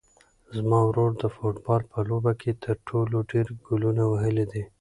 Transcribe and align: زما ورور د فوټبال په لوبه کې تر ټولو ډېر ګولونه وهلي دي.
زما 0.55 0.79
ورور 0.87 1.11
د 1.21 1.23
فوټبال 1.35 1.81
په 1.91 1.99
لوبه 2.09 2.31
کې 2.41 2.51
تر 2.63 2.75
ټولو 2.87 3.17
ډېر 3.31 3.45
ګولونه 3.65 4.03
وهلي 4.11 4.45
دي. 4.51 4.63